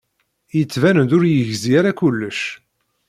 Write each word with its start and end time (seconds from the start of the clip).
Yettban-d 0.57 1.11
ur 1.17 1.23
yegzi 1.27 1.71
ara 1.79 1.97
kullec. 1.99 2.41